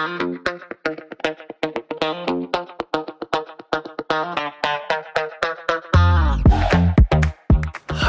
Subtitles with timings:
[0.00, 0.06] は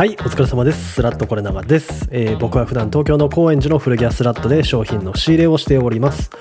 [0.05, 0.93] いお疲れ様です。
[0.93, 6.31] スラットコレナガです、えー、僕は普段東京の高円寺の古着屋スラットで商品の仕入れをしております。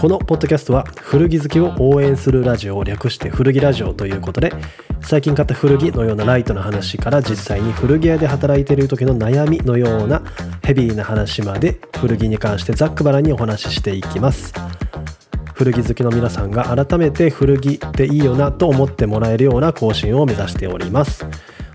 [0.00, 4.52] このポッドキャストは古着好きを応援するラジオを略して古着ラジオということで
[5.00, 10.22] 最近買った古着のようなライトな話から実際に古着屋で働いている時の悩みのような
[10.62, 14.52] ヘビーな話まで古着に関してざっくばらにお話ししていきます
[15.54, 21.26] 古着好きの皆さんが改めて古着っていいよなと思ってもらえるような更新を目指しております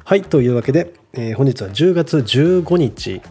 [0.06, 3.22] はいというわけでえー、本日は10月15日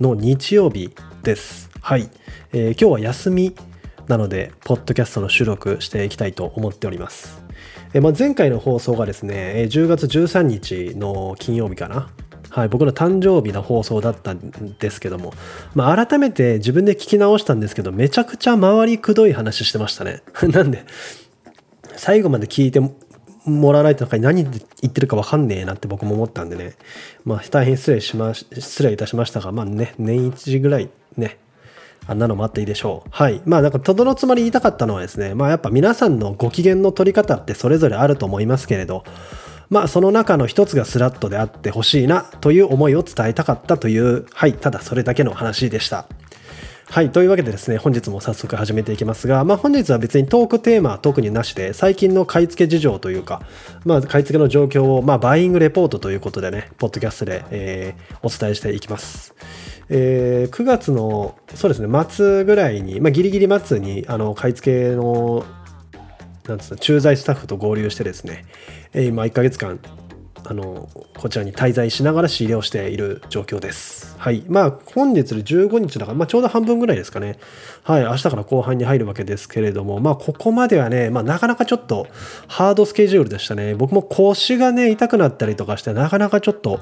[0.00, 0.92] の日曜日
[1.22, 1.70] です。
[1.80, 2.10] はい、
[2.52, 3.54] えー、今日は休み
[4.08, 7.40] なので、ポッドキャストの収録していきたいと思っております。
[7.94, 12.10] え、まあ、前回の放送がですね、10月13日の金曜日かな。
[12.50, 15.32] はい、僕の誕生日の放送だったんですけども、
[15.74, 20.22] まあ、改めて自分で聞き直したんですけど、めちゃくちゃ回りくどい話してましたね。
[20.52, 20.84] なんで、
[21.96, 24.52] 最後まで聞いてもらわないと何言
[24.86, 26.74] ってるか分かんねえなって僕も思ったんでね、
[27.24, 31.38] まあ、大変失礼しま失礼いたしましたが、まあね、年一時ぐらいね、
[32.06, 33.08] あんなのもあっていいでしょう。
[33.12, 33.40] はい。
[33.44, 39.04] まあなんか、とどのつまり言いたかったのはですね、まあやっぱ皆さんのご機嫌の取り方ってそれぞれあると思いますけれど、
[39.70, 46.06] まあその中の一つがスラットであってほしいなという思いを伝えたかったという、はい、ただそれだけの話でした。
[46.90, 47.12] はい。
[47.12, 53.42] というわけでですね、本日も早速始めていきますが、まあ本日は別にトークテーマは特になしで、最近の買い付け事情というか、
[53.84, 59.36] まあ買い付けの状況を、まあバイングレポートということでね、ポッドキャストで、えー、お伝えしていきます。
[59.88, 65.44] えー、9月の、そうですね、末ぐらいに、まあギリギリ末に、あの、買い付けの、
[66.48, 68.46] なんつうの、駐在スタッフと合流してですね、
[68.92, 69.78] えー、今1ヶ月間、
[70.44, 74.16] あのこちらに滞在しながら仕入れをしている状況です。
[74.18, 74.44] はい。
[74.48, 77.38] まあ、本日で15日だから、まあ、ちょうど半分ぐらいですかね。
[77.84, 78.02] はい。
[78.02, 82.08] 明日から後半に入るわけですけれども、まあ、ここまではね、まあ、なかなかちょっと
[82.48, 83.74] ハードスケジュールでしたね。
[83.74, 86.80] 僕も腰がね、痛くなったりとかして、なかなかちょっと、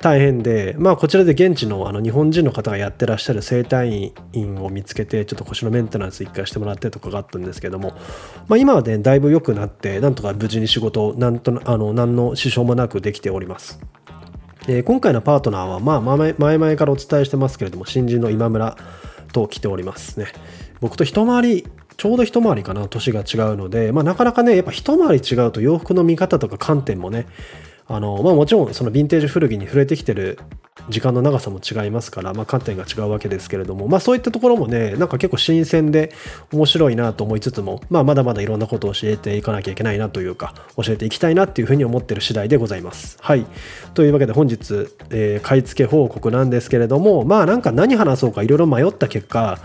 [0.00, 7.94] 大変で、まあ、こちらで現地のあの日本人の方がやってらっしゃる整体院を見つけてちょっと腰のメンテナンス一回してもらってとかがあったんですけども、
[8.46, 13.80] まあ、今はねだいぶ良くなってなんとか無事に仕事をなんとあの何の支障もなくできております。
[14.70, 18.76] え、今回のパートナーは、まあ、前々からお伝えしてますけれども新人の今村
[19.32, 20.26] と来ておりますね。
[20.80, 21.66] 僕と一回り
[21.96, 27.26] ちょうど一回りかな年が違うので、まあ、なかなかねやっぱ一回り違うと洋服の見方とか観点もね
[27.88, 30.38] あの、まあ、もちろんそのヴィンテージ古着に触れてきてる
[30.88, 36.12] 時間の長さも違いますから、まあ、観点が違うわけですけれども、まあ、そういったところもねなんか結構新鮮で
[36.52, 43.18] 面白いなと思いつつも、まあ、まだまだいろんなことを教えていかなきゃいけないなというか教えていきたいなっていうふうに思ってる次第でございます。
[43.20, 43.46] はい
[43.94, 49.58] というわけで本日、えー、買い付け報告なんですけれどもまあなんか何話そうかいろいろ迷った結果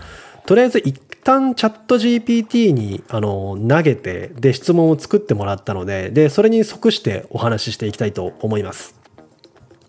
[0.46, 8.94] とりあえず一旦チャット GPT にあの投げてで質問を作ってもらったのででそれに即してお話ししていきたいと思います。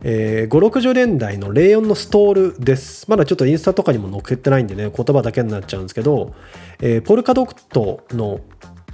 [0.03, 3.09] えー、560年代のレイヨンのストールです。
[3.11, 6.34] まだちょっとインスタとかにも載っけてないんでね言葉だけになっちゃうんですけど、
[6.81, 8.41] えー、ポルカドットの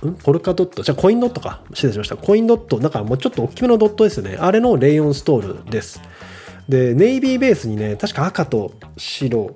[0.04, 0.14] ん？
[0.14, 0.82] ポルカドット？
[0.82, 1.62] じゃあコインドットか。
[1.72, 2.16] 失礼しました。
[2.16, 4.36] コインドットだからもうちょっと大きめのドットですね。
[4.40, 6.02] あれのレイヨンストールです。
[6.68, 9.54] でネイビーベースにね確か赤と白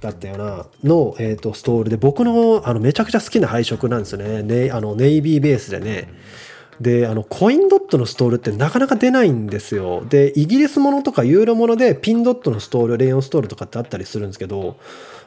[0.00, 4.42] だったよなの、えーと、ストールで僕のあのめちゃくちゃ好きな配色なんですよね。
[4.42, 6.08] ネあのネイビーベースでね。
[6.80, 10.02] であのコインドットのストールってなかなか出ないんですよ。
[10.08, 14.78] でイギリスものとかユーロものでピンドットのストールレイオンストールとかってあったりするんですけど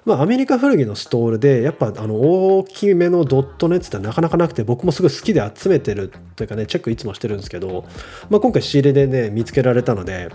[0.06, 7.86] まあ、アメリカ古着のストールでやっぱあの大きめのドットのやつってなかなかなくて僕もすごい好きで集めてるというかねチェックいつもしてるんですけど、
[8.30, 10.30] まあ、今回仕入れでね見つけられたので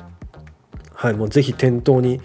[0.98, 2.20] はい、もうぜひ店頭に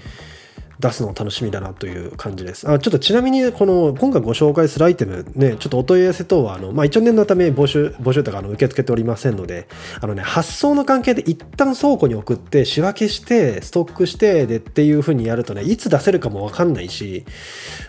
[0.79, 2.67] 出すの楽しみだなという感じです。
[2.67, 9.67] あちょっとちなみに、この今回ご紹介するアイテムね、ちょっとお問い合わせ等は、あの、まあ、一応念のため募集、募集とかあの受け付けておりませんので、
[10.01, 17.23] あのね、発送の関係で一旦倉庫に送って仕分けして、ストックしてでっていう風にやるとね、いつ出せるかもわかんないし、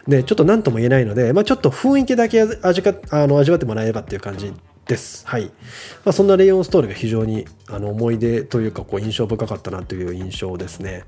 [0.06, 4.52] ね、ちょっと何とも言えないので、まあ、ちょっと雰囲気だけ味かあの味わってもらえればっていう感じ
[4.86, 5.26] です。
[5.26, 5.44] はい。
[6.04, 11.04] まあ、そんなレイオンストーリーが非常にあの思い出というかこう印象深かったなという印象ですね。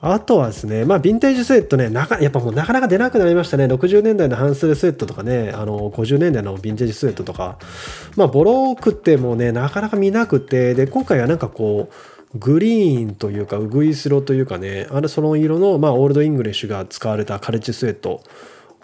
[0.00, 3.64] あとはですね、まあ、ヴィンテージスウェットね、なかやっぱもうなかなか出なくなりましたね。
[3.64, 7.58] 60年代の半袖スウェットとかね、あの、50年代のヴィンテージスウェットとか、
[8.14, 18.22] まあ、ボローくてもね、なかなか見なくて、で、今回はなんかこう、グリーンというか、ウグイス色というかね、あれ、その色の、まあ、オールドイングリッシュが使われたカレッジスウェット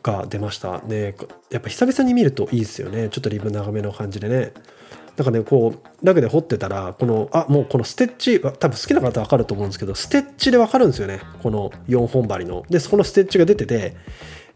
[0.04, 0.80] が出ました。
[0.82, 1.16] ね、
[1.50, 3.08] やっぱ久々に見るといいですよね。
[3.08, 4.52] ちょっとリブ長めの感じでね。
[5.16, 13.94] なんかねこうラグで彫ってたらこのあもうこのステッチ多分好きな方分かると思うんですけどステッチで分かるんですよねこの4本針のでそこのステッチが出てて、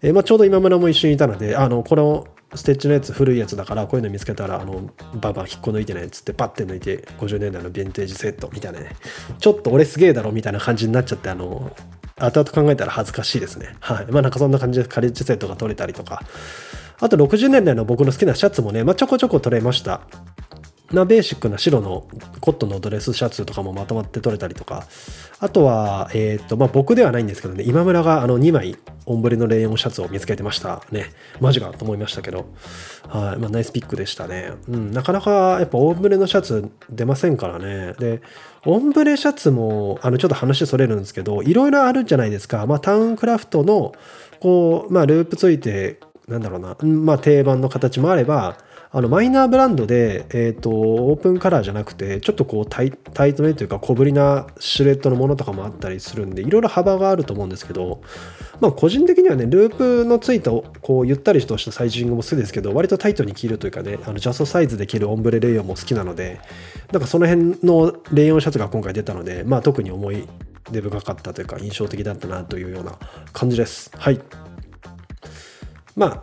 [0.02, 4.90] え、まあ、ちょうど今村も一緒にいたのであのこのステッチのやつ古いやつだからこういうの見つけたらあの
[5.20, 8.96] バンバン引っこ抜いてないっつってパッて抜いて50年代のヴィンテージセットみたいなね
[9.38, 11.70] ちょっと俺すげえだろみたいな感じになっちゃってあの
[12.18, 13.76] 後々考えたら恥ずかしいですね。
[13.80, 14.06] はい。
[14.10, 16.22] まあなんかそんな感じでカレッジセットが取れたりとか。
[17.00, 20.00] あと60年代の僕の好きなシャツもね、まあ、ちょこちょこ取れました。
[20.92, 22.06] なベーシックな白の
[22.40, 24.86] コットンのドレスシャツとかもまとまって取れたりとか、
[25.38, 31.10] あとは、えっ、ー、と、まあ、僕ではないんですけどね、今村があの2枚、オンブレのレイヨンシャツを見つけてましたね。
[31.40, 32.46] マジかと思いましたけど、
[33.06, 34.52] はい、まあ、ナイスピックでしたね。
[34.68, 37.92] うん、なかなかやっぱオンブレのシャツ出ませんからね。
[37.98, 38.22] で、
[38.64, 42.66] オンブレシャツも、あの、ちょっと話それるんですけど、いろいろあるじゃないですか。
[42.66, 43.92] まあ、タウンクラフトの、
[44.40, 48.58] こう、まあ、ループついて、なんだろうな、まあ、定番の形もあれば、
[48.90, 52.90] あのマイナーブランドで、えーと、オープンカラーじゃなくてちょっとこうタイ
[53.34, 58.00] トめというか小ぶりなシルエットのものとかもあったりするんでいろいろ幅があると思うんですけど、
[58.60, 66.40] まあ、個人的にはねループのついたこうゆったりとしたサイジングも好きですけど割とタイトに着るというかねあのジャストサイズで着るオンブレレイヨンも好きなので
[66.90, 70.26] なんかその辺のレイヨンシャツが今回出たので、まあ、特に思い
[70.70, 72.98] 出深かったというか印象的だったなというような
[73.32, 73.90] 感じです。
[73.96, 74.47] はい
[75.98, 76.22] まあ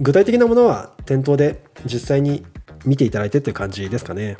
[0.00, 2.44] 具体的なものは店頭で実際に
[2.84, 4.36] 見ていただいてっていう感じですかね。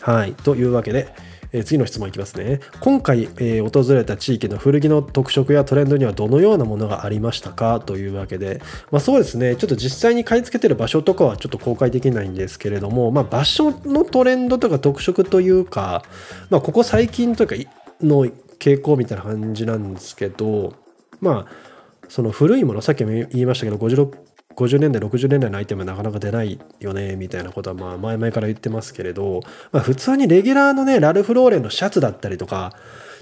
[0.00, 0.34] はい。
[0.34, 1.08] というわけで、
[1.52, 2.60] えー、次の質問いきますね。
[2.80, 8.60] 今回、えー、訪れた地域の古着の特色やトレンドにはどのようなものがありましたかというわけで、
[8.90, 16.04] まあ、そうですね、ちょっと実際に買い付けてる場所とかはちょっと公開できないんですけれども、まあ、場所のトレンドとか特色というか、
[16.50, 17.70] まあ、ここ最近というか
[18.02, 18.26] の
[18.58, 20.74] 傾向みたいな感じなんですけど、
[21.20, 21.75] まあ、
[22.08, 24.16] その古いもの、さっきも言いましたけど、56
[24.56, 32.72] 50年代60年代のアイテムなかなか出ないよねみたいなことはまあ前々から言ってますけれど、まあ、普通にレギュラーのねラルフ・ローレンのシャツだったりとか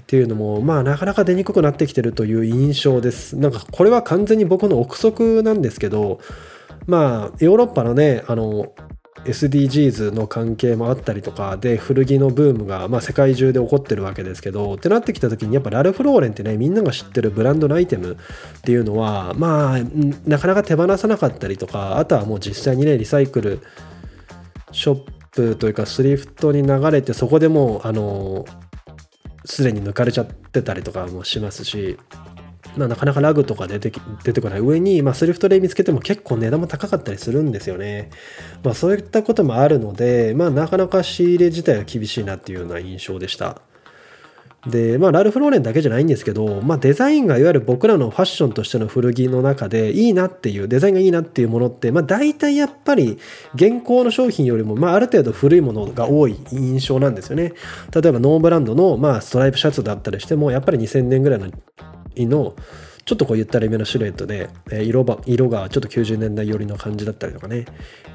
[0.02, 3.36] っていうのもまあなかなか出にくくなってきてるという印象です。
[3.36, 6.20] なんかこれは完全に僕の憶測なんですけど
[6.86, 8.72] まあヨーロッパのねあの
[9.24, 18.18] SDGs の関係もあったりとかで古着のブームが、まあ、世界中で起こってるわけですけどってなってきた時にやっぱラルフ・ローレンってねみんなが知ってるブランドのアイテム
[18.58, 19.78] っていうのはまあ
[20.26, 23.60] なかなか手放さなかったりとかあとはもう実際にねリサイクル
[24.72, 28.44] ショップというかスリフトに流れてそこでもうあの
[29.44, 31.98] すでに抜かれちゃってたりとかもしますし
[32.76, 33.92] まあ、なかなかラグとか出て
[34.24, 38.10] 出てこない上に、まあ、スリフトで見つけても結構値段も高かったりするんですよね。
[38.62, 43.60] まあ、そういったこともあるので、まあ、なかなか仕入れ自体は厳しいなっていうような印象でした。
[44.66, 53.18] で、まあ、ラルフ・ローレンだけじゃないんですけど、まあ、デザインがいわゆる僕らのファッションとしての古着の中でいいなっていう、デザインがいいなっていうものって、まあ、大体やっぱり
[53.54, 57.52] 現行の商品よりも、まあ、ある程度古いものが多い印象なんですよね。
[57.94, 61.50] 例えば、ノーブランドの、まあ、ストライプシャツだったりしても、やっぱり2000年ぐらいの
[62.16, 62.54] の
[63.04, 67.66] ちょっとこうゆったりめのシルエットで、え色ば色がちょっと90年代寄りの感じだったりとかね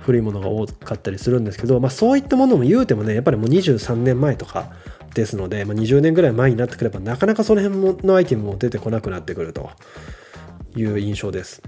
[0.02, 4.72] 古いものが多かったりするんですけど、まあ、そういったものも言うてもねやっぱりもう23年前とか
[5.14, 9.70] ですので、まあ、20年ぐらい前になってくればなかなかその辺のアイテムも出てこなくなってくると
[10.76, 11.62] いう印象です。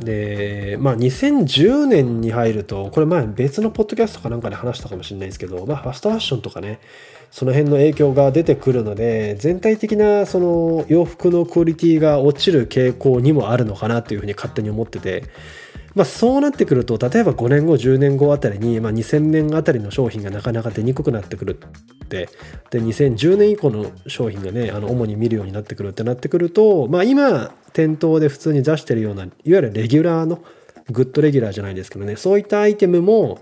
[0.00, 6.80] で、まあ、2010年に入ると、これ前別のポッドキャストかなんかで話したかもしれないですけど、まあ、ファストファッションとかね、
[7.30, 15.24] その辺の影響が出てくるので全体的なその洋服のクオリティが落ちる傾向にもあるのかなというふうに勝手に思ってて、
[15.94, 21.58] まあ、そうなってくると例えば5年後10年後あたりに、まあ、2000年あたりの商品がなかなか出にくくなってくる
[22.04, 22.28] って
[22.70, 30.42] で2010年以降の商品がねあの主に見るようになってくるってなってくると、まあ、今店頭で普通に出してるようないわゆるレギュラーの
[30.90, 33.40] グッドレギュラーじゃないですけどねそういったアイテムも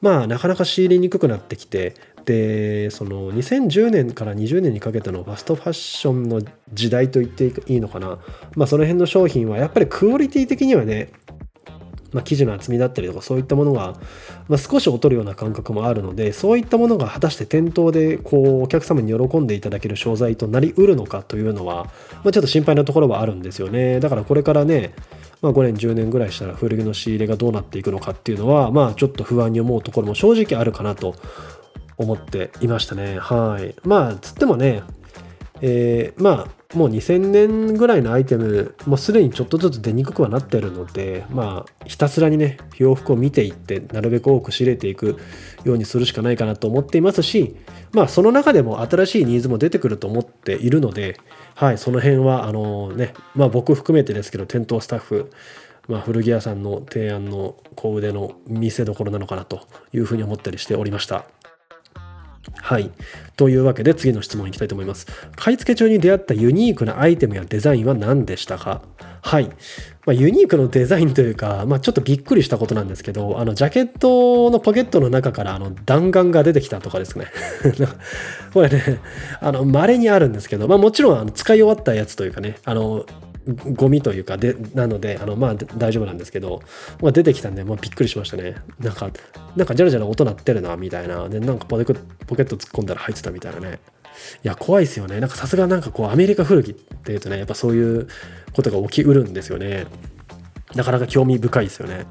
[0.00, 6.40] まあなかなか仕入れにくくなってきてでその2010年から20年にかけてのファストファッションの
[6.72, 8.18] 時代と言っていいのかな、
[8.54, 11.10] まあ、その辺の商品はやっぱりクオリティ的にはね
[12.12, 13.94] まあ、生地の厚みだったりとかそういったものが、
[14.46, 21.84] まあ、少し劣るような感覚もあるのでそういったものが果たして店頭でこうお客様に喜んでいただける商材となりうるのかというのは、
[22.22, 23.98] まあ、ちょっと心配なところはあるんですよね。
[24.00, 24.94] だからこれからね
[25.42, 31.16] まあ、5年10年ぐらいしたら古着の仕入れがどうなっていくのかっていうのはまあちょっと不安に思うところも正直あるかなと
[31.96, 34.82] 思っていましたねはいまあつってもね
[35.64, 45.18] えー、まあもう2000年ぐらいのアイテムもうすでにちょっとずつ出にくくはなってるのでまあひたすらにね洋服を見ていってなるべく多く仕入れていく
[45.64, 47.56] ようにするしかないかなと思っていますし
[47.92, 51.20] まあその中でも新しいニーズも出てくると思っているので
[51.54, 55.30] はいその辺はあのねまあ僕含めてですけど店頭スタッフ
[55.88, 61.26] まあ、古着屋さんの提案の小腕の見せどころなのかなというふうに思ったりしておりました。
[62.60, 62.90] はい。
[63.36, 65.06] というわけで次の質問いきたいと思います。
[65.36, 68.82] 買い付け中に出会ったユニークなアイテムやデザインは何でしたか？
[69.22, 69.44] はい。
[70.04, 77.26] まあ、ユニークのデザインというか、まあ、ちょっとびっくりしたことなんですけど、あの、ジャケットのポケットの中からあの弾丸が出てきたとかですね。
[78.52, 79.00] これね、
[79.40, 83.06] あの、稀にあるんですけど、まあ、もちろんあの使い終わったやつというかね、あの、
[83.74, 86.62] ゴミというかでなのであのまあ大丈夫なんですけど、
[87.00, 88.54] まあ、出てきたんで、まあ、びっくりしましたね。
[88.78, 89.10] なんか
[89.56, 91.28] なんかジャラジャラ音鳴ってるなみたいな。
[91.28, 93.80] でなんかポケポケット突っ込んだら入ってたみたいなね。
[94.44, 95.20] いや怖いですよね。
[95.20, 98.08] なんかさすがなんかこうアメリカ古着っていうとねやっぱそういう
[98.52, 99.86] ことが起きうるんですよね。
[100.74, 102.06] なかなか興味深いですよね。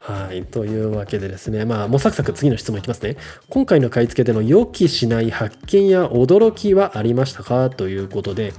[0.00, 0.42] はい。
[0.44, 3.16] というわけでですね、まあ、もうサクサク次の質問いきますね。
[3.48, 7.70] 今回の買い付けでの予期しない発見や驚きはありましたか？
[7.70, 8.52] ということで、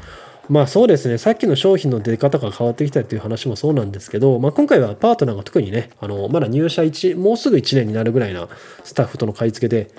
[0.50, 8.50] まあそうですね、さっきの商品の出方が変わってきたっていう話もそうなんですけど、まあ、今回はパートナーが特にね、あのまだ入社1、もうすぐ1年になるぐらいな
[8.83, 9.89] スタッフとの買い付けで、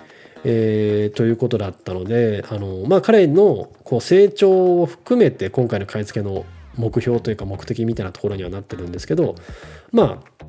[0.44, 6.44] えー、ということだったので、あのまあ、彼のこう成長を含めて今回の買い付けの
[6.76, 9.36] 目標というか目的みたいなところにはなってるんですけど、
[9.92, 10.44] まあ、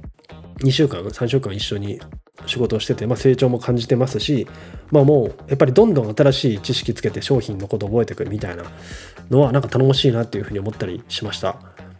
[0.59, 2.01] 2週間、3週間一緒に
[2.45, 4.47] 仕事をしてて、まあ、成長も感じてますし、
[4.91, 8.63] まあ、もうやっぱりどんどん新しい知識つけて商品のこと覚えていくみたいな
[9.29, 11.57] のはなんか頼もしいなっていうふうに思ったりしました。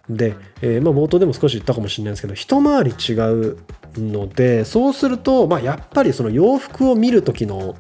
[0.10, 3.58] で、えー、まあ冒頭でも少し言ったかもしれないんですけど一回り違う
[3.98, 7.76] のでそうすると、まあ、やっぱりその洋服を見る時の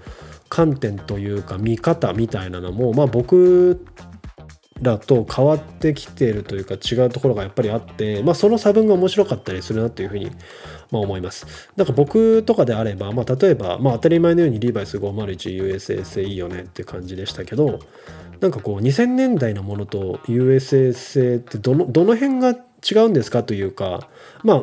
[0.50, 3.86] 観点というか見方みたいなのも、まあ、僕
[4.82, 10.32] らと変わってきているというか違うところがやっぱりあって、まあ、その差分が面白かったりするなというふうに
[10.96, 11.46] まあ思います。
[11.75, 17.80] なんか僕とかであれば、まあ、例えば、まあ、当たり前のようにリーバイス 501USA いいよねって感じでしたけど
[18.40, 24.08] なんかこう2000年代のものと USA ってどのどの辺が違うんですかというか
[24.44, 24.58] まあ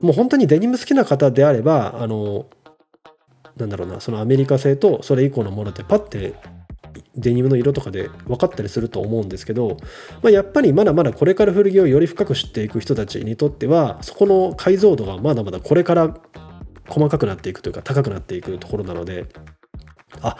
[0.00, 2.46] もう本当にデニム好きな方であればあの
[3.56, 6.34] なんだろうなそのアメリカ製とそれ以降のものってパッて
[7.14, 9.76] デニムの色とかで分かったりすると思うんですけど、
[10.22, 16.16] まあ、やっぱりまだまだこれから古着をより深く知っていく人たちにとってはそこの解像度がまだまだこれから
[16.88, 19.26] 細かくなっていくというか高くなっていくところなので
[20.20, 20.36] あ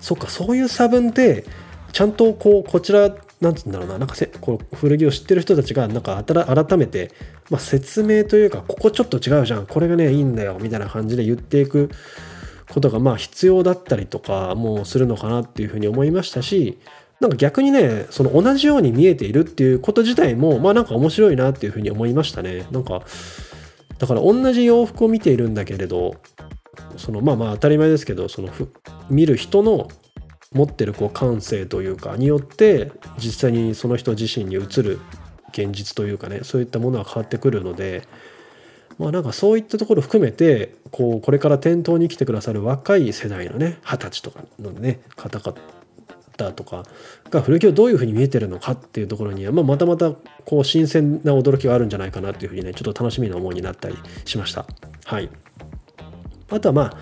[0.00, 1.44] そっかそういう差分で
[1.92, 7.12] ちゃんとこうこちらなんつうんだろうななんかせこう古着を知ってる人たちがなんか改めて、
[7.50, 11.90] まあ、説明というかここちょっと違うじゃんこれがねいいんだよみたいな感じで言っていく
[12.74, 16.76] ことがまあ必要だったりとかもするのかなっていうふうに思いましたし
[17.20, 22.66] なんか逆にねその同じように見えているっていうこと自体もまあなんか面白いなっていうふうに思いましたね。
[22.72, 23.02] なんか
[23.98, 26.16] だから同じ洋服を見ているんだけれど
[26.96, 28.48] そのまあまあ当たり前ですけどその
[29.08, 29.88] 見る人の
[30.52, 34.98] 持ってるこう感性というかによって実際にその人自身に映る
[35.50, 38.02] 現実というかねそういったものは変わってくるので
[38.98, 45.58] まあなんかそういったところ含めてこうこれから店頭に来てくださる若い世代のね二十歳とかのね方々
[46.52, 46.84] とか
[47.30, 50.12] が古着をどういうふうに見えてるのかっていうところには、まあ、またまた
[50.44, 54.66] こう新鮮な驚きがあるんじゃないかなっていうふうにねちょっと楽しみな思いになったりしました。
[55.04, 55.30] はい、
[56.50, 56.96] あとはまあ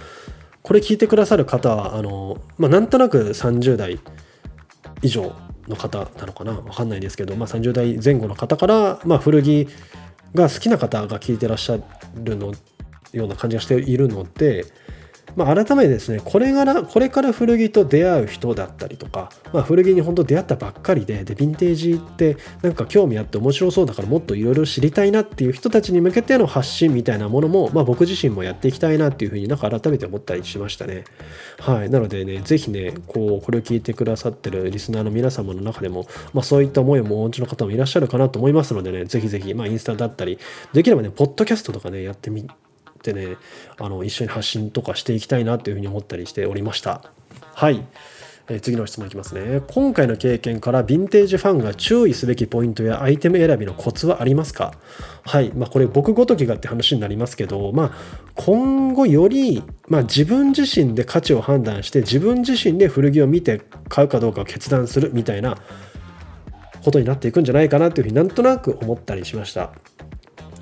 [0.63, 4.01] これ聞いてくださる方はあの、まあ、なんとなく30代
[5.03, 5.33] 以上
[5.67, 6.53] の方なのかな？
[6.53, 9.69] 分かんないですけど、まあ、30代前後の方から、まあ、古着
[10.35, 11.79] が好きな方が聞いてらっしゃ
[12.15, 12.53] るの
[13.13, 14.65] ような感じがしているので、
[15.37, 31.05] まあ、改めてですねこれからこれから古着と出会う人だったりとか、まあ、古着に本当出会ったばっかりででヴィンテージってなんか興味あって面白そうだからもっといろいろ知りたいなっていう人たちに向けての発信みたいなものも、まあ、僕自身もやっていきたいなっていうふうになんか改めて思ったりしましたね。
[31.59, 40.39] はい、なのでね是非ねこうこれを聞いてくださってるリスナーの皆様の中でも、まあ、そういった思いをお持ちの方もいらっしゃるかなと思いますのでね是非是非、まあ、インスタだったり
[40.73, 42.47] できればねポッドキャストとかねやってみ
[43.03, 43.37] ってね
[43.81, 47.03] あの一緒に発信とかしていきたいなというふうに思ったりしておりました。
[47.55, 47.85] はい。
[48.49, 49.63] え次の質問いきますね。
[49.69, 54.73] 今回の経験からヴィンテージファンが注意すべきポイントやアイテム選びのコツはありますか？
[55.23, 55.53] はい。
[55.55, 57.93] まあこれ僕ごときがって話になりますけどまあ
[58.35, 65.57] 今後より、まあ、自分自身で価値を判断して自分自身で古着を見て買うかどうかを決断するみたいな
[66.85, 69.71] ことになっていくんじゃないかなというふうになんとなく思ったりしました。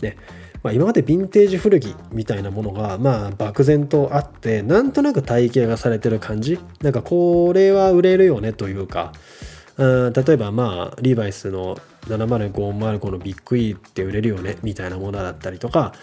[0.02, 0.18] ね。
[0.62, 6.58] まあ、今までヴィンテージ古着みたいなものがまあ漠然とあってなんとなく体系がされてる感じ。
[6.82, 9.12] なんかこれは売れるよねというか。
[9.80, 15.94] うん例えばまあリーバイスの70505のビッグ E って売れるよねみたいなものだったりとか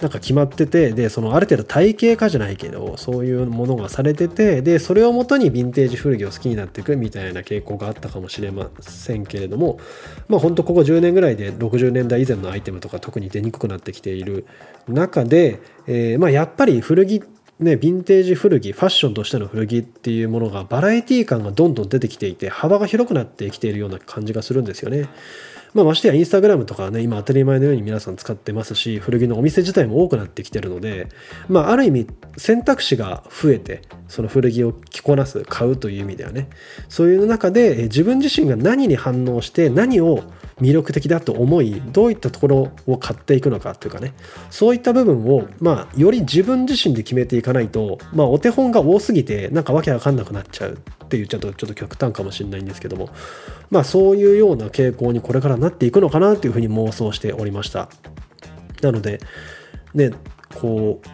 [0.00, 9.80] なんか決まっててでそのある程度体系化じゃないけどそういうものがされててでそれをもとにヴィンテージ古着を好きになっていくみたいな傾向があったかもしれませんけれども
[10.28, 14.46] まあ本当ここ10年ぐらいで60年代以前のアイテムとか特に出にくくなってきている
[14.88, 25.08] 中で、えー、まあやっぱり古着ってね、ヴィンテージ古着ファッションとしての古着っていうものがバラエティ感がどんどん出てきていて幅が広くなってきているような感じがするんですよね。
[25.74, 31.08] まあ、ましてやインスタグラムとかね今当たり前のように皆さん使ってますし古着のお店自体も多くなってきてるので、
[31.48, 36.48] まあ、ある意味選択肢が増えてその古着を着こなす買うという意味ではね
[36.88, 40.22] そういう中で自分自身が何に反応して何を
[40.60, 44.14] 魅力的だと思いどういったところを買っていくのかというかね
[44.50, 50.78] そういった部分を、まあ、より自分自身で決めていかないと、まあ、お手本が多すぎてなんかわけわかんなくなっちゃう。
[51.14, 53.08] っていうちょっとちょっと極端かもしれないんですけども。
[53.70, 57.88] まあそういうような傾向にこれからなっていくのかなというふうに妄想しておりました。
[58.82, 59.20] なので
[59.94, 60.10] ね
[60.54, 61.08] こう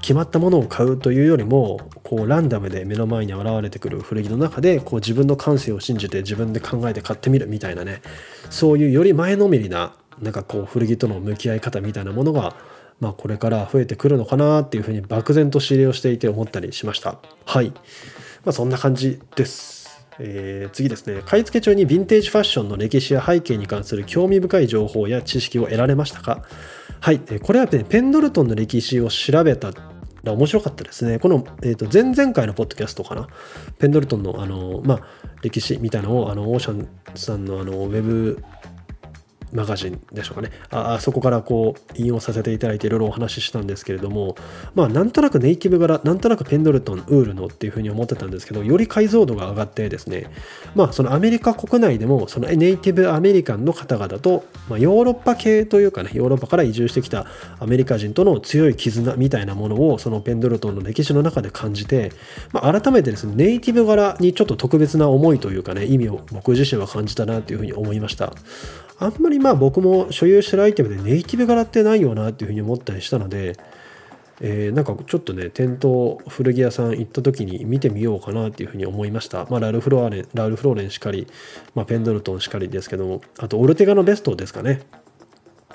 [0.00, 8.02] 決まったものを買うというよりもこうランダムで目の前に現れてくる古着の中でこう自分の感性を信じて自分で考えて買ってみるみたいなね
[8.50, 12.56] そういうより前のめりななんかこう古着との向き合い方みたいなものが
[13.00, 17.18] まあこれから増えてくるのかなっていうふうに漠然と指令をしていて思ったりしました。
[17.44, 17.72] はい。
[18.44, 19.82] まあそんな感じです
[20.18, 26.42] えー、次ですね買い付け中にヴィンテージファッションの歴史や背景に関する興味深い情報や知識を得られましたか？
[27.00, 29.72] はいこれは、ね、ペンドルトンの歴史を調べた
[30.22, 31.18] ら面白かったですね。
[31.18, 33.26] この、えー、と前々回のポッドキャストかな？
[33.78, 35.00] ペンドルトンのあの、まあ、
[35.40, 38.44] 歴史みたいなのをあのオーシャンさんのあのウェブ
[39.52, 40.50] マガジンでしょうかね。
[40.70, 44.36] あそこからこう引用させていただいていろいろお話ししたんですけれども
[44.74, 50.30] まあなんとなくネイティブ柄なんとなくペンドルトンウールのっていうふうに思ってたんですけどより解像度が上がってですね
[50.74, 57.26] まあそのアメリカ国内でもそのネイティブアメリカンの方々と、まあ、ヨーロッパ系というかねヨーロッパから移住してきた
[57.58, 62.12] アメリカ人との強い絆みたいなものをそのペンドルトンの歴史の中で感じて、
[62.52, 68.32] まあ、改めてですねネイティブ柄にちょっと特別な思いというかね意味を僕自身は感じたなというふうに思いました。
[68.98, 73.56] あんまりまあ僕も所有してるアイテムでネイティブ柄ってないよなっていうふうに思ったりしたので、
[74.40, 81.26] えー、なんかちょっとね店頭古着屋さん行った時に見てみようかなっていうふうに思いました、まあ、ラルフローレンラルフローレンしかり、
[81.74, 84.82] まあ、ペンドルトンしかりですけどもあとオルテガのベストですかね。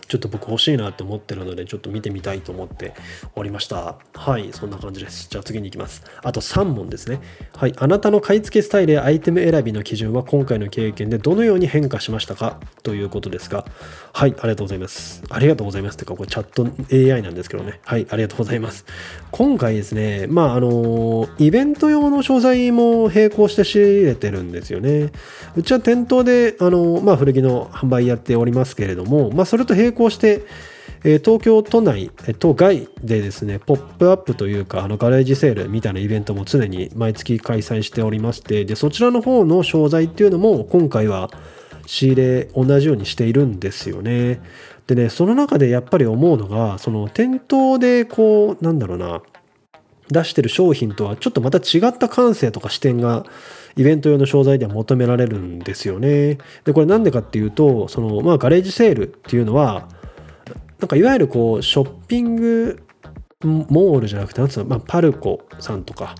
[0.07, 2.93] ちょっと僕欲しいなって思ってるのでちょっと見てみたいと思って
[3.35, 3.95] おりました。
[4.15, 5.27] はいそんな感じです。
[5.29, 6.03] じゃあ次に行きます。
[6.23, 7.19] あと3問ですね。
[7.55, 12.59] はいあなたの買い付けスタイルやアイテム選びの基準は今回の経験でどのように変化しましたか？
[12.83, 13.65] ということですが。
[14.13, 15.23] はいありがとうございます。
[15.29, 17.79] ありがとうございますってかこれチャット AI なんですけどね。
[17.83, 18.85] はいありがとうございます。
[19.31, 25.11] 今回ですねまああのイベント用の商材も並行して仕入れてるんですよね。
[25.55, 30.43] うちは店頭であのまあ古着の販売やっておりますけれどもまあそれと並行して、
[31.03, 41.29] え東京都内、都外でですね、ポップアップというか、あのガレージセールみたいなイベントも常に毎月開催しておりまして、で、そちらの方の商材っていうのも今回は
[41.85, 44.41] 仕入れ同じようにしているんですよね。
[44.87, 49.21] でね、その中でやっぱり思うのが、その店頭でこう、なんだろうな、
[50.09, 53.25] 出してる商品とはちょっとまた違った感性とか視点が
[53.77, 56.39] イベント用の商材では求められるんですよね。
[56.65, 59.87] で、これなんでかっていうと、その、まあ、ガレージセールっていうのは、
[60.79, 62.83] なんかいわゆるこう、ショッピング
[63.43, 66.15] モールじゃなくて、なんつうの、まあ、パルコさんとか、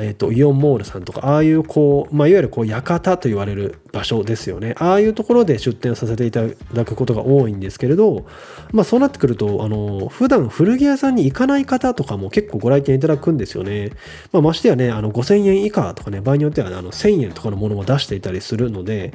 [0.00, 4.74] えーと、イオンモールさんとかああいうこう、まあ、いわゆるこう館と言われる場所ですよね。
[4.78, 8.26] ああいうところで出店させていただくことが多いんですけれど、
[8.72, 13.90] まあ、そうなってくるとあの普段古着屋さんに行かない方とかも結構ご来店いただくんですよね、
[14.32, 19.12] まあ、ましてやねあの5000円以下とかね場合によっては、ね、あの1000円とかのものも出していたりするので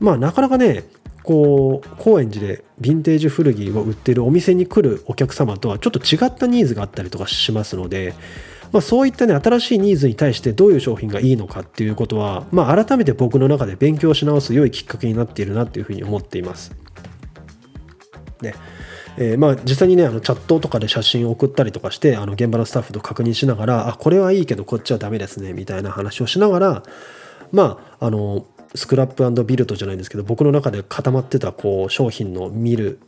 [0.00, 0.84] まあなかなかね
[1.22, 8.14] こう高円寺でヴィンテージ古着を売ってるお店に来るお客様とはちょっと違ったニーズがあったりとかしますので
[8.74, 16.74] まあ、そういったね新しいニーズに対してどういう商品がいいのかっていうことは、まあ、改めて僕の中で勉強し直す良いきっかけになっているなっていうふうに思っています。
[18.42, 18.52] ね
[19.16, 26.82] えー、まあ実際にねあのチャットとかで写真を送ったりとかしてあの現場のスタッフと確認しながらあこれはいいけどこっちはダメですねみたいな話をしながら
[27.52, 32.98] まああのスクラップビルドじゃないんですけど僕の中で固まってたこう商品の見る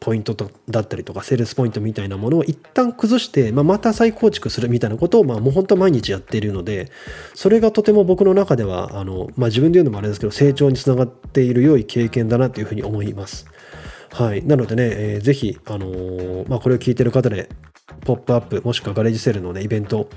[0.00, 0.34] ポイント
[0.68, 6.90] だったりとかセールスポイントみたいなものを一旦崩して、まあ、また再構築するみたいなことを、まあ、もう本当毎日やっているので
[7.34, 13.46] それがとても僕の中ではあの、まあ、自分で言うのもあれですけど成長につながっている良い経験だなというふうに思います。
[14.12, 14.44] はい。
[14.44, 17.48] なのでね、えーぜひ、あのーまあ、これを聞いている方で、
[18.04, 20.08] ポップアップ、もしくはガレージセールのね、イベント、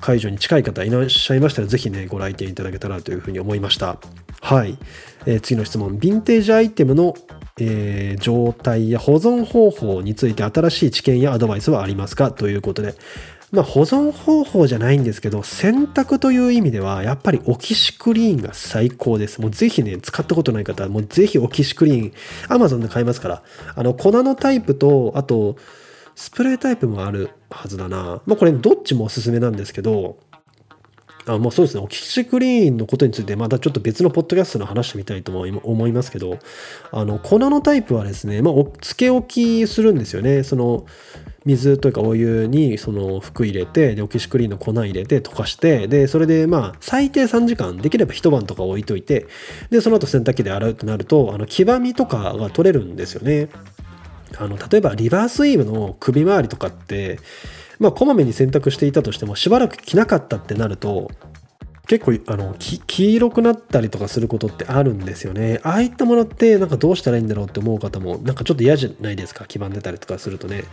[0.00, 3.98] 会場に近い方いらっしゃいましたら、ぜひね、ご来店いただけたらというふうに思いました。
[4.40, 4.76] はい。
[5.26, 5.98] えー次の質問。
[5.98, 7.14] ヴィンテージアイテムの、
[7.58, 12.30] えー状態や保存方法について新しい知見やアドバイスはありますか？
[12.30, 12.94] ということで、
[13.52, 19.40] まあ、保存方法じゃないんですけど、洗濯という意味では、やっぱりオキシクリーンが最高です。
[19.40, 22.12] もうぜひね、使ったことない方は、もうぜひオキシクリーン、
[22.48, 23.42] Amazon で買えますから、
[23.74, 25.56] あの、粉のタイプと、あと、
[26.14, 28.20] スプレータイプもあるはずだな。
[28.26, 30.18] まあ、これ、どっちもおすすめなんですけど、
[31.26, 36.38] あもうそうですね、オキシクリーンのことについて、またちょっと別のポッドキャストの話してみたいと思いますけど、
[36.92, 40.44] あの粉のタイプはですね、まあ、おつけ置きするんですよね。
[40.44, 40.86] その
[41.46, 49.28] 水というかお湯にその服入れてでオキシクリーンの粉入れて溶かしてでそれでまあ最低3時間できれば一晩とか置いといて
[49.70, 53.48] でその後洗濯機で洗うとなるとあの黄ばみとかが取れるんですよね。
[54.38, 57.20] あの例えばリバースウィーブの首周りとかって
[57.78, 61.10] まあこまめに洗濯していたとしてもしばらく着なかったってなると
[61.88, 65.60] 結構あの黄色くなったりとかすることってあるんですよね。
[65.62, 69.44] ああいったものってなんかどうしたらいいんだろうって思う方もなんかちょっと嫌じゃないですか？
[69.46, 70.64] 黄ばんでたりとかするとね。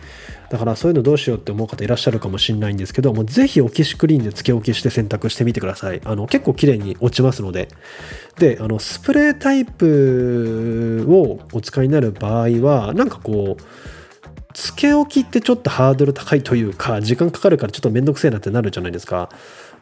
[0.50, 6.00] だからそういうのどうしようって思う方いらっしゃるかもしれないんですけどもうぜひオキシクリーンでつけ置きして洗濯してみてください。
[6.04, 7.68] あの結構綺麗に落ちますので。
[8.36, 13.62] であのスプレータイプをお使いになる場合はなんかこう
[14.54, 19.28] つけ置きってちょっとハードル高いというか時間かかるからちょっとめんどくせえなってなるじゃないですか。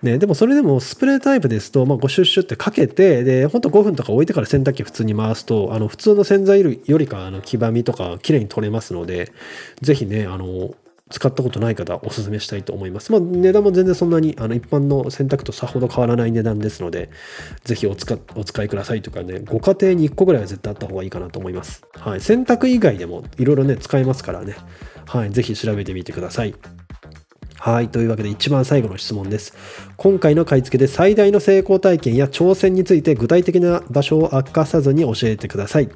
[0.02, 9.30] ね、でもそれでもスプレータイプですと、まあ、こうシュッシュってかけてでほんと5分とか置いてから洗濯機普通に回すとあの普通の洗剤よりよりかあの黄ばみとか綺麗に取れますので
[9.80, 10.74] ぜひねあの
[11.12, 13.12] 使ったことない方おすすめしたいと思います。
[13.12, 17.10] まあ、値段も全然そんなにあの一般の洗濯とさほど変わらない値段ですので、
[17.64, 21.84] ぜひお使お使いくださいとかね、ご家庭に1個ぐらいは絶対あった方がいいかなと思います。
[21.98, 24.56] はい、洗濯以外でもいろいろね、使えますからね、
[25.06, 26.54] はい、ぜひ調べてみてください。
[27.64, 27.90] はい。
[27.90, 29.54] というわけで一番最後の質問です。
[29.96, 35.88] 今回の買い付けで最大の成功体験や挑戦について具体的な場所を明かさずに教えてください。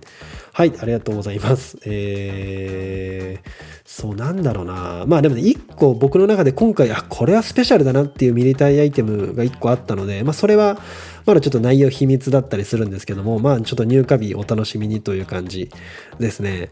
[0.52, 0.72] はい。
[0.78, 1.76] ありがとうございます。
[1.84, 3.50] えー、
[3.84, 5.06] そうなんだろうな。
[5.08, 10.78] まあでもね、一個僕の中で今回、あ、これはスペシャルだなっていうミリタリーアイテムが一個あったので、まあそれは
[11.24, 15.72] まだちょっと内容秘密だったりするんですけども、まあちょっと入荷日お楽しみにという感じ
[16.20, 16.70] ですね。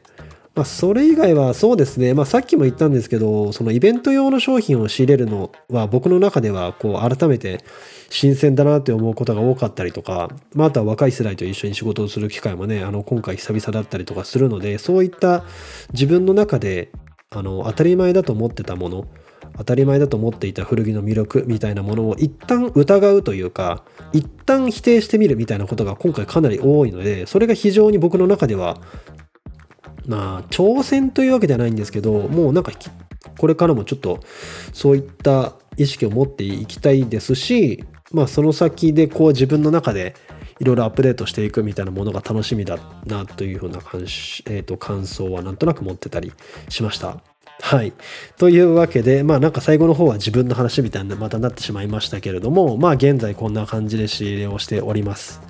[0.54, 7.64] まあ、それ以外はそうですね、まあ、さっきも言ったんですけど、そのイベント用の商品を仕入れるのは僕の中ではこう改めて
[8.08, 15.44] 新鮮だなって思うことが多かったりとか、まあ、あとは若い世代と一緒に仕事をする機会もね、あの今回久々だったりとかするので、そういった
[15.92, 16.92] 自分の中で
[17.30, 19.08] あの当たり前だと思ってたもの、
[19.56, 28.80] 当たり前だと思っていた古着の魅力みたいなものを一旦疑うというか一旦否定してみるみたいなことが今回かなり多いのでそれが非常に僕の中では
[30.06, 32.72] まあ挑戦というわけではないんですけどもうなんか
[33.38, 34.20] これからもちょっと
[34.72, 40.14] そういった意識を持っていきたいですしまあその先でこう自分の中で
[40.60, 46.32] いろいろアップデートしていくみたいなものが楽しみだなというふうな感,、えー、と感想はなんとなく持ってたり
[46.68, 47.18] しました。
[47.60, 47.92] はい。
[48.36, 55.40] というわけで、まあなんか最後の方は自分の話みたいなまたなってしまいましたけれども、まあ現在こんな感じで仕入れをしております。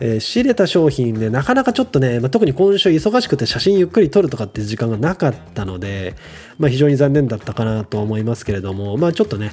[0.00, 6.14] えー仕入れた商品でなかなかちょっとね、まあ、特に今週忙しくて写真ゆっくり撮るとかっていう時間がなかったので、
[6.58, 9.52] まあ、非常に残念だったかなと思いますけれども、まあちょっとね、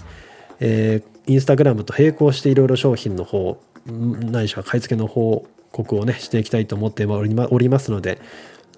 [0.59, 8.19] えーインスタグラムと並行していろいろ商品の方、ないしは買い付けの報告をね、していきたいと思っておりまおりますので、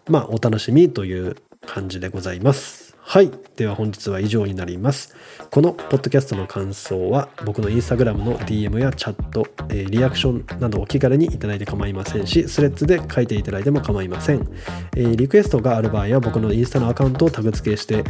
[0.07, 2.80] まあお楽しみという感じでございます。
[3.11, 3.31] はい。
[3.57, 5.13] では本日は以上になります。
[5.49, 14.47] このポッドキャストの感想は僕のインスタグラムの DM やチャット、えーリアクションなどお気軽にいただいて構いませんし、スレッズで書いていただいても構いません。
[14.95, 18.05] えーリクエストがある場合は僕のインスタのアカウントをタグ付けして、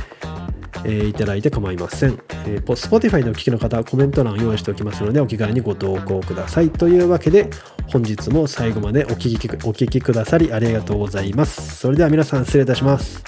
[0.86, 2.20] えーいただいて構いません。
[2.46, 6.70] えー、Spotify でお聞きの方はコメント欄を用意しておきますのでお気軽にご投稿ください。
[6.70, 7.50] というわけで
[7.88, 11.78] 本日も最後までお聞きお聞きくださりありがとうございます。
[11.78, 13.24] それでは皆さん失礼いたします。